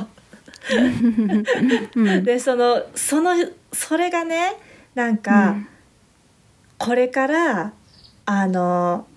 [2.24, 3.32] でそのその
[3.72, 4.54] それがね
[4.94, 5.68] なんか、うん。
[6.78, 7.74] これから
[8.26, 9.08] あの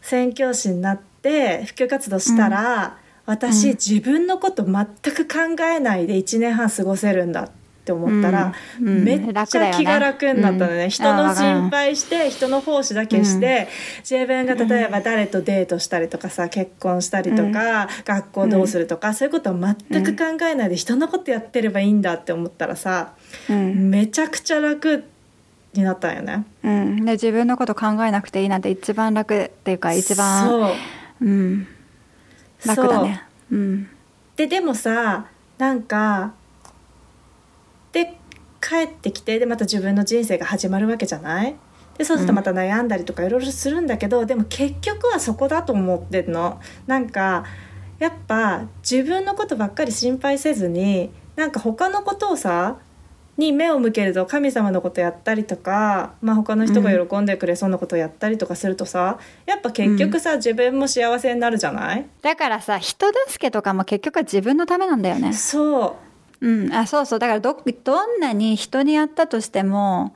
[0.00, 3.76] 宣教師になって布教活動したら、私、うん。
[3.76, 7.50] 自分のこと全く考えないで1年半過ごせるんだっ
[7.84, 8.88] て思ったら、うん。
[8.88, 9.04] うん。
[9.04, 10.84] めっちゃ気が楽になったのね。
[10.84, 10.88] うん。
[10.88, 23.12] 人の心配して人の奉仕だけして、自分が例えば誰とデートしたりとかさ結婚したりとか、学校どうするとか、そういうことを全く考えないで人のことやってればいいんだって思ったらさ、
[23.50, 23.90] うん。
[23.90, 25.04] めちゃくちゃ楽
[25.74, 26.44] になったんよね。
[26.62, 30.72] うん、で自分のこと考えなくていいなんて一番楽っていうか一番そう。
[31.20, 31.66] うん、
[32.64, 33.24] 楽だね。
[33.50, 33.56] う。
[33.56, 33.88] ん。
[34.36, 35.26] ででもさ
[35.58, 36.32] なんか
[37.92, 38.16] で
[38.60, 41.56] 帰ってきてでまた自分の人生が始まるわけじゃない？
[41.96, 46.60] でそうするとまた悩んだりとかいろいろするんだけど、でも結局はそこだと思ってんの。
[46.86, 47.44] なんか
[47.98, 52.78] やっぱ自分のことばっかり心配せずになんか他のことをさ
[53.38, 62.04] に目を向けると神様のことやったりとか、まあ、他の人が喜んでくれそうなことやったりとかするとさやっぱ結局さ、自分も幸せになるじゃない？
[62.20, 65.32] だからさ人助けとかも結局は自分のためなんだよね。
[65.32, 65.96] そ
[66.40, 66.46] う。
[66.46, 66.72] うん。
[66.74, 67.18] あそうそう。
[67.20, 70.14] だからどどんなに人にやったとしても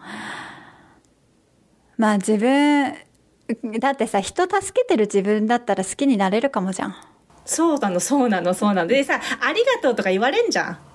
[1.96, 2.94] まあ自分
[3.78, 6.94] だってさ人助けてる自分だったら好きになれるかもじゃん。
[7.44, 8.88] そうなのそうなのそうなの。
[8.88, 10.91] でさ「ありがとう」とか言われんじゃん、うんうんうん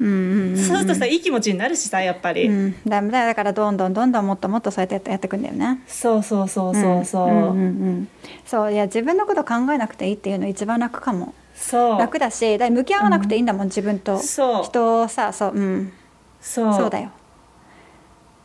[0.00, 5.82] そうするとさいい気持ちになるしさやっぱり、うん、だだだからどんどんどんどんもっともっとそうやってやってくんだよね。
[5.86, 8.08] そうそうそうそうそう、んんうんうん。
[8.46, 8.72] そう。
[8.72, 11.34] いや自分のこと考えなくていいっていうの一番楽かも。
[11.54, 11.98] そう。
[11.98, 14.18] 楽だしだ向き合わなくていいんだもん、自分と。
[14.18, 14.64] そう。
[14.64, 15.92] 人をさそううん。
[16.40, 16.72] そう。
[16.72, 17.10] そうだよ。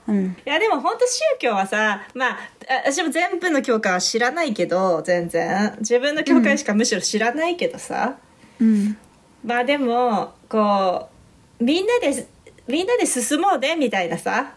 [0.08, 0.26] うん。
[0.46, 2.38] いやでも本当宗教はさまあ
[2.86, 5.74] あ私も全部の教会は知らないけど全然。
[5.80, 8.18] 自分の教会しかむしろ知らないけどさ、
[8.60, 8.98] うん。
[9.46, 11.14] まあでもこう
[11.60, 12.28] みんなで
[12.68, 14.54] みんなで進もうねみたいなさ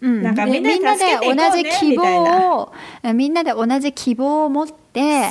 [0.00, 2.72] うんなんかみんなで同じ希望を
[3.14, 5.30] みんなで同じ希望を持って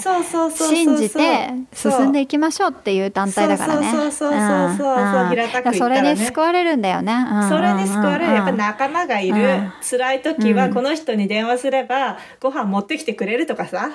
[0.52, 3.91] 信じて進んでいきましょうっていう団体だからね。
[3.91, 7.13] そうそうそうそうそうそううんうん平たそれに救われるんだよね。
[7.13, 13.91] うんそれに救われるやっぱうん仲間がいる、うん辛い時はうんこの人に電話すればご飯持ってきてくれるとかさ、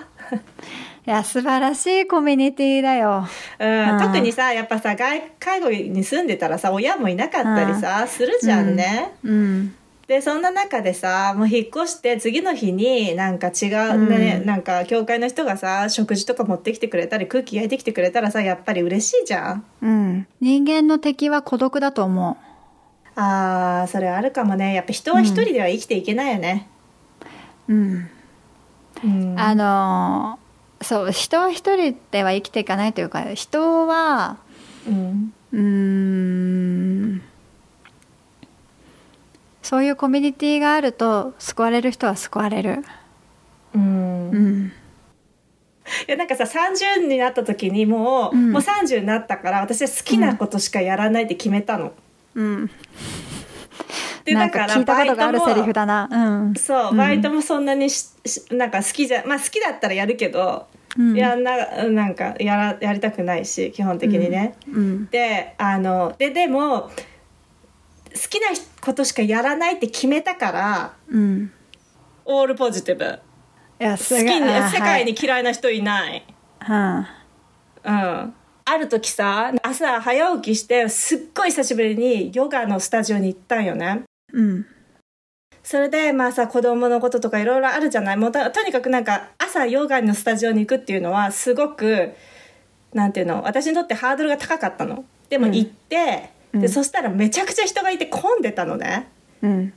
[1.08, 3.26] いや素晴らしいコミュニティだよ。
[3.58, 3.92] うん。
[3.94, 3.98] うん。
[3.98, 9.14] 特にさやっぱさ外介護に住んでたらさ親もいなかったりさ、するじゃんね。
[9.24, 9.74] うん。
[10.06, 14.46] でそんな中でさもう引っ越して次の日になんか違う、ねうん。
[14.46, 19.64] なんか教会の人がさ食事とか持ってきてくれたり空気焼いてきてくれたらさやっぱり嬉しいじゃん。
[19.80, 22.36] うん、人間の敵は孤独だと思
[23.14, 24.74] あーそれあるかもね。
[24.74, 26.68] やっぱ人は一人では生きていけないよね。
[27.66, 27.72] う。
[27.72, 28.10] うん。
[29.02, 29.40] うん。
[29.40, 30.47] あのー
[30.80, 34.36] そう人は一人では生きていかないというか人は
[34.86, 37.22] うんうーん
[39.62, 42.84] そういうコミュニティがあると救われる人は救われる。
[43.74, 44.72] うんうん
[46.06, 51.92] いやなんかさ30になった時にもう、うんもう30になったから私は好きなことしかやらないって決めたの。
[52.34, 52.70] うん、
[54.28, 56.08] でなんか聞いたことがあるセリフだな。
[56.10, 56.54] うん。
[56.54, 56.96] そう、うん。
[56.96, 60.66] バイトもそんなにししなんか好きじゃまあ好きだったらやるけど、
[60.98, 61.14] うん。
[61.16, 64.56] やんななんかやらやりたくないし基本的にね。
[64.70, 65.06] うん。
[65.06, 66.90] であのででも好
[68.28, 68.48] きな
[68.80, 71.52] ことしかやらないって決めたからうん、
[72.24, 73.04] オールポジティブ。
[73.80, 76.24] いや好きにあ世界に嫌いな人いない。
[76.60, 77.06] は
[77.84, 78.34] いうん。
[78.70, 84.50] ある時さ朝早起きしてすっごい久しぶりにヨガのスタジオに行ったんよねうん。
[84.50, 84.66] うん
[85.60, 88.16] それでまあさ子供のこととかいろいろあるじゃない？
[88.16, 92.14] もうととにかくなんか朝ヨガのスタジオに行くっていうのはすごく
[92.94, 93.42] なんていうの？
[93.42, 95.04] 私にとってハードルが高かったの。
[95.28, 96.60] でもうん行って、うん。
[96.62, 99.08] でそしたらめちゃくちゃ人がいて混んでたのね。
[99.42, 99.72] うん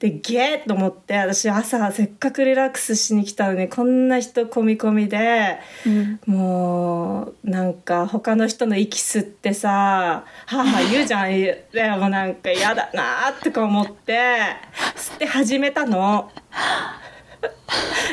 [0.00, 9.68] でゲーと思って私朝せっかくリラックスしに来たのにこんな人込み込みでうんもうなんか他の人の息吸ってさ
[10.24, 11.62] 「はあはあ言うじゃん」 で
[11.98, 14.16] もなんか嫌だなとか思って
[14.96, 16.30] 吸って始めたの。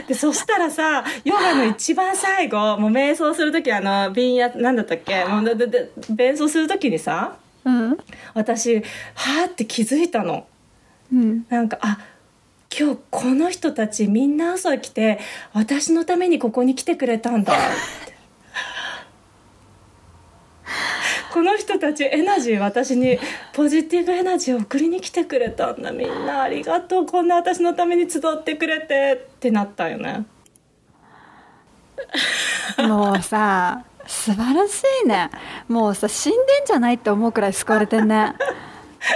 [0.08, 7.98] でそしたらさヨガの一番最後もう瞑想する時あの瓶やなんだったっけもうででで瞑想する時にさうん
[8.34, 8.84] 私は
[9.44, 10.48] あって気づいたの。
[11.12, 11.46] うん。
[11.50, 12.00] なんかあ
[12.78, 15.20] 今日この人たちみんな朝来て
[15.54, 17.54] 私のためにここに来てくれたんだ。
[21.34, 23.20] この人たちエナジー私に
[23.54, 25.92] ポジティブエナジーを送りに来てくれたんだ。
[25.92, 27.06] みんなありがとう。
[27.06, 29.28] こんな私のために集ってくれて。
[29.36, 30.26] ってなったよね。
[32.80, 35.30] もうさ素晴らしいね。
[35.68, 38.34] もうさ死んでんじゃないって思うくらい救われてんね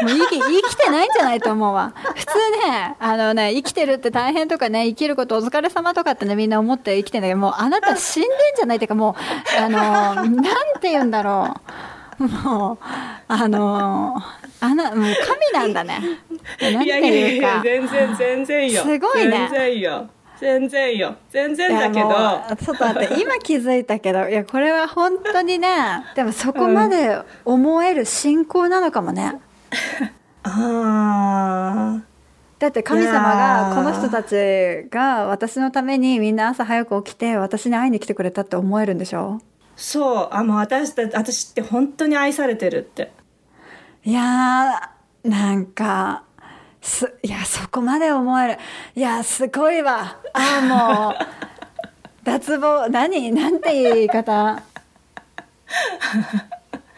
[0.01, 1.93] もう生き生きてないんじゃないと思うわ。
[2.15, 2.33] 普通
[2.67, 10.33] ねあのね生きてるって大変とかね生きることお疲れ様とかってねみんな思って生きてんだけどもうあなた死んでんじゃないっていうかもうあのなん
[10.79, 11.55] て言うんだろ
[12.19, 12.27] う。
[12.27, 12.77] もう
[13.27, 14.15] あの
[14.59, 15.15] あなもう
[15.51, 15.99] 神なんだね。
[16.61, 17.47] なんていやいやいうか。
[17.47, 18.83] いや全然全然よ。
[18.83, 19.49] すごいね。
[19.51, 20.09] 全然よ。
[20.39, 21.15] 全然よ。
[21.31, 22.09] 全然だけど。
[22.63, 25.67] ちょっと待って今気づいたけどいやこれは本当にね
[26.15, 29.39] でもそこまで思える信仰なのかもね、
[30.43, 32.01] ああ
[32.59, 39.41] だって神様がこの人たちが私のためにみんな朝早く起きて私に会いに来てくれたって思えるんでしょ？
[39.75, 40.29] そう。
[40.31, 43.11] あもう私た私って本当に愛されてるって。
[44.03, 46.23] いやーなんか
[46.81, 48.57] すいやそこまで思える。
[48.95, 50.17] いやすごいわ。
[50.33, 51.15] ああもう。
[52.23, 52.87] 脱帽。
[52.89, 53.31] 何？
[53.31, 54.61] なんていう言い方？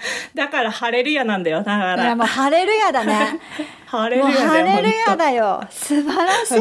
[0.35, 3.39] だからハレルヤなんだよだかいやらもうハレルヤだね。
[3.85, 5.63] ハレルヤだよハレルヤ本だよ。
[5.69, 6.59] 素晴らしい。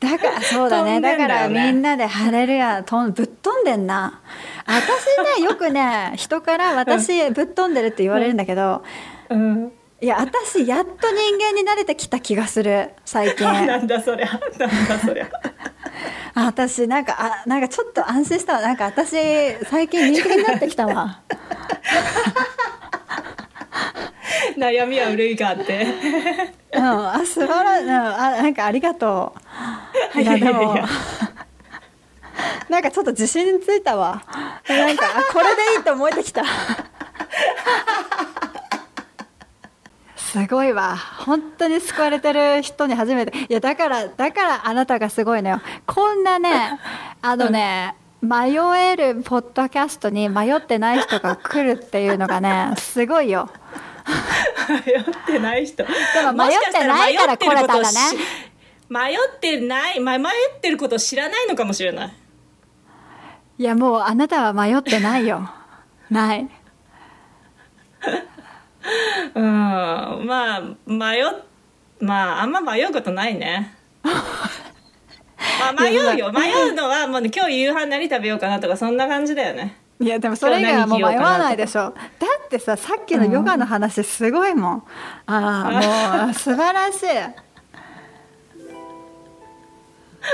[0.00, 0.92] だからそうだね。
[0.94, 4.20] 飛んでだからみんなでハレルヤとんぶっ飛んでんな。
[4.66, 8.82] 私ねよくね人から私ぶっ飛んでるって言われるんだけど
[9.28, 9.72] 当うん。
[10.00, 13.46] いや私やっと人間に慣れてきた気がする最近。
[13.66, 14.26] なんだそりゃ。
[14.58, 15.28] なんだそりゃ
[16.34, 18.60] あ私なんかあなんかちょっと安心したわ。
[18.60, 19.16] なんか私
[19.64, 21.20] 最近人間になってきたわ。
[24.56, 25.86] 悩みは憂いがあって。
[26.72, 29.34] うんあ素晴らしい、うん、あなんかありがと
[30.14, 30.20] う。
[30.20, 30.38] いや。
[30.38, 30.76] でも
[32.68, 34.22] なんかちょっと自信ついたわ。
[34.68, 36.42] なんかあこれでいいと思えてきた
[40.34, 40.96] すごいわ。
[40.96, 43.38] 本当に救われてる人に初めて。
[43.38, 45.60] いやだからだからあなたがすごいのよ。
[45.86, 46.80] こんなね
[47.22, 53.48] あのね迷えるポッドキャストに迷ってない人が来るっていうのがねすごいよ。
[54.68, 55.84] 迷ってない人。
[55.84, 55.88] で
[56.24, 57.98] も迷ってないから来れたんだね。
[58.88, 60.00] 迷ってない。
[60.00, 62.12] ま迷ってることを知らないのかもしれない。
[63.58, 65.48] いやもうあなたは迷ってないよ。
[66.10, 66.48] ない
[69.34, 69.42] うん。
[70.26, 71.24] まあ迷っ
[72.00, 73.74] まああんま迷うことないね。
[74.02, 74.10] ま
[75.70, 76.32] あ迷うよ。
[76.32, 79.76] 迷うのはもうね今日夕飯何食べようかなとかそんな感じだよね。
[80.00, 81.82] いやでもそれ以外はもう迷わないでしょ。
[81.82, 84.82] だってささっきのヨガの話すごいもん、
[85.26, 85.80] あ
[86.16, 87.06] あもう素晴らしい。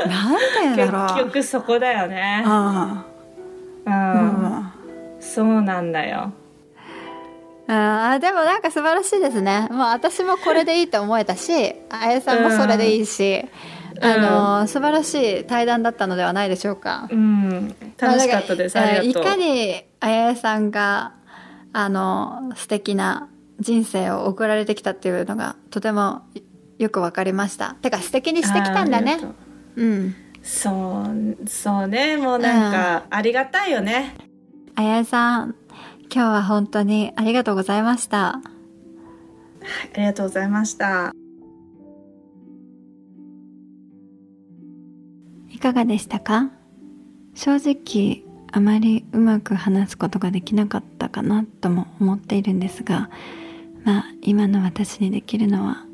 [0.08, 1.08] なんて言うんだろう。
[1.08, 2.42] 結局そこだよね。
[2.46, 3.04] あ
[3.84, 4.72] うん、あ、
[5.20, 6.24] そうなんだよ。
[6.24, 6.32] うん、
[7.72, 9.68] あーでもなんか素晴らしいですね。
[9.70, 11.52] もう私もこれでいいと思えたし
[11.88, 13.44] あやさんもそれでいいし、
[14.00, 17.74] あの素晴らしい対談だったのではないでしょうか、うん。
[17.96, 18.76] 楽しかったです。
[18.76, 19.22] まあだらありがとう。
[19.22, 21.12] いかにあやさんが
[21.72, 23.28] あの素敵な
[23.60, 26.22] 人生を送られてきたっていうのがとても
[26.78, 27.74] よくわかりました。
[27.82, 29.20] てか素敵にしてきたんだね。
[29.76, 29.80] う。
[29.80, 30.14] うん。
[30.42, 31.04] そ
[31.40, 32.16] うそうね。
[32.16, 34.16] もうなんかありがたいよね、
[34.74, 35.54] あやさん
[36.12, 38.34] 今日は本当にありがとうございました。
[38.34, 38.42] あ
[39.96, 41.12] りがとうございました。
[45.50, 46.50] いかがでしたか？
[47.34, 53.10] 正直あまりうまく話すことができなかったかなとも思っているんですが
[53.84, 55.84] まあ今の私にできるのは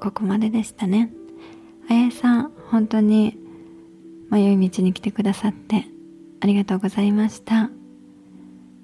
[0.00, 1.12] ここまででしたね。
[1.88, 3.36] あやさん本当に
[4.30, 5.86] 迷い道に来てくださって
[6.40, 7.70] ありがとうございました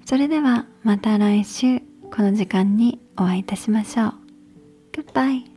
[0.07, 1.81] それではまた来週
[2.15, 4.13] この時間にお会いいたしましょう。
[4.93, 5.56] Goodbye.